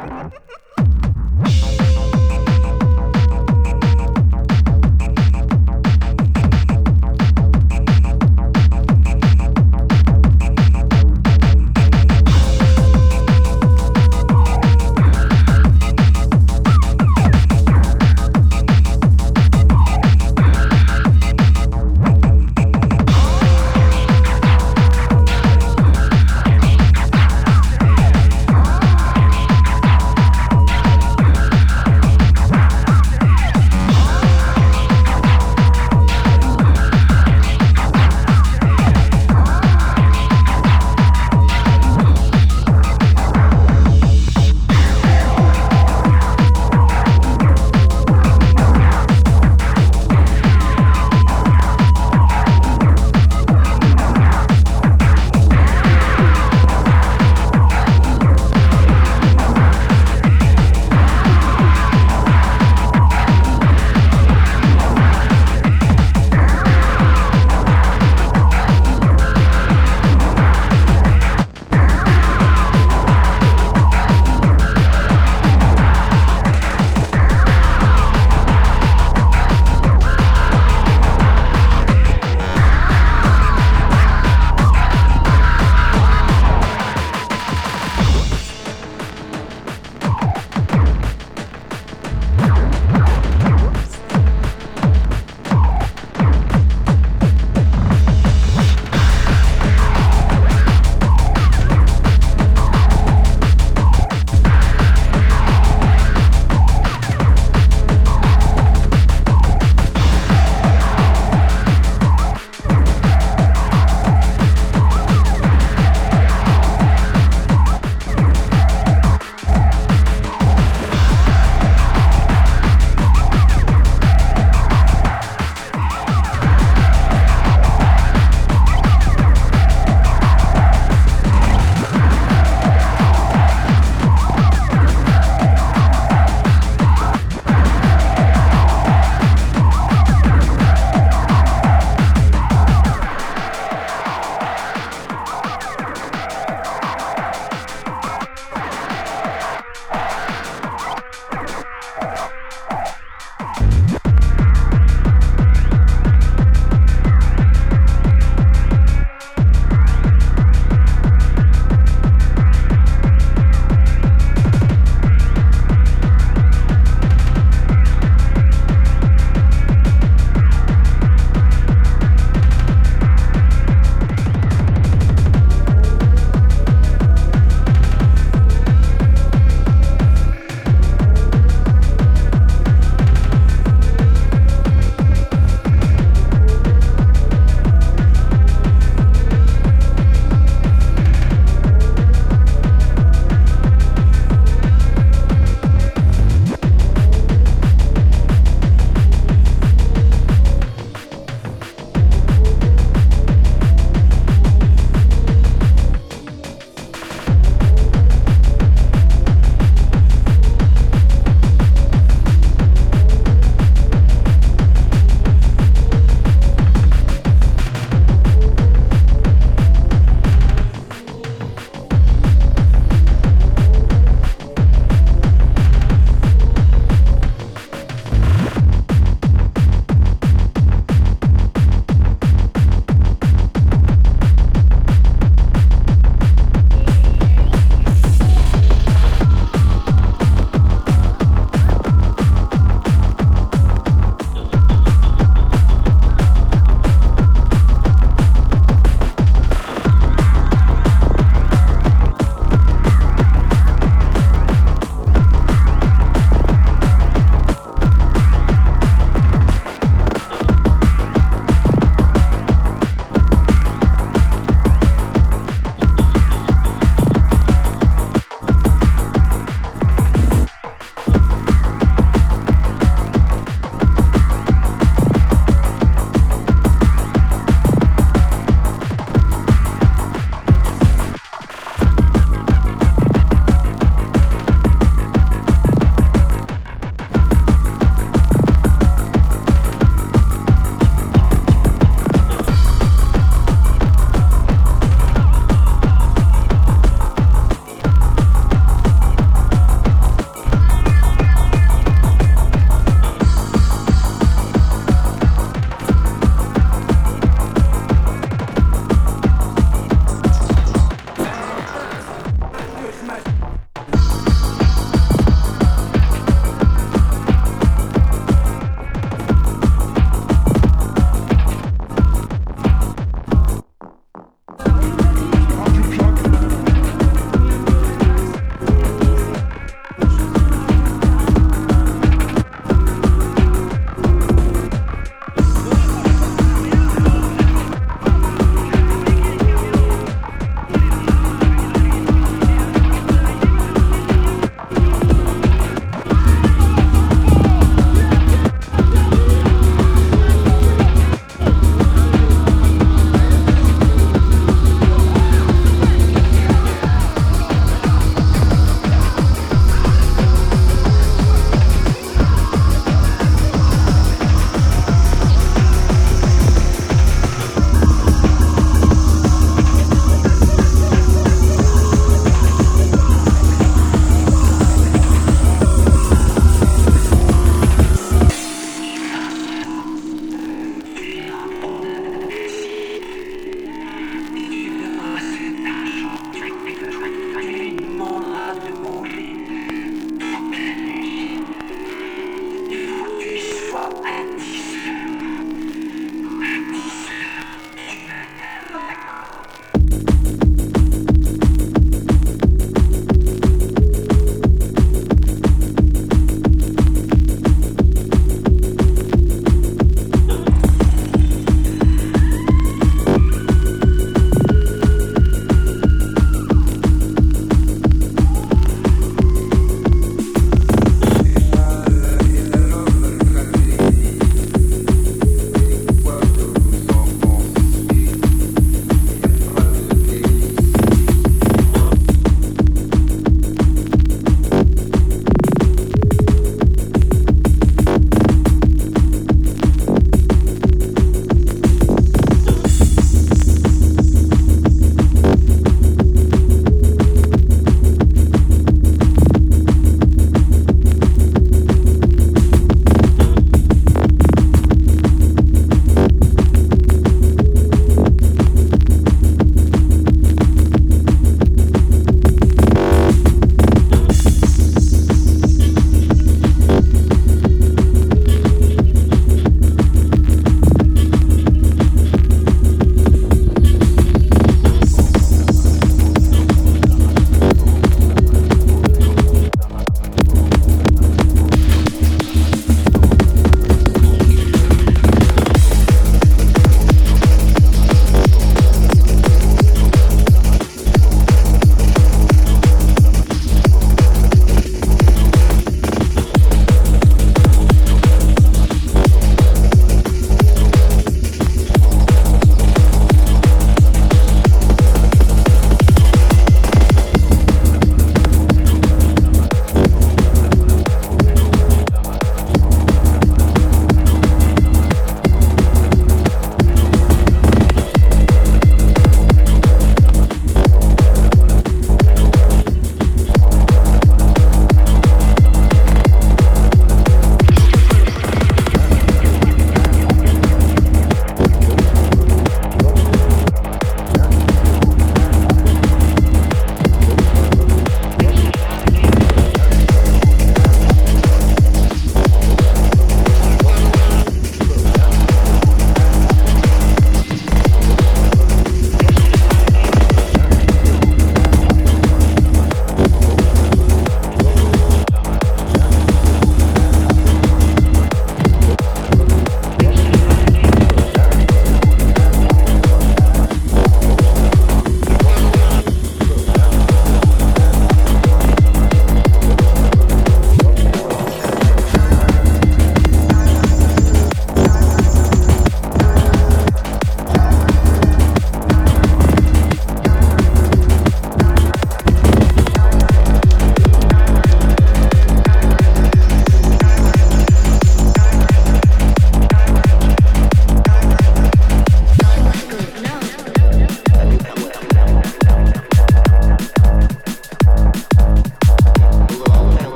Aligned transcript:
Ha 0.00 0.06
ha 0.16 0.40
ha! 0.48 0.59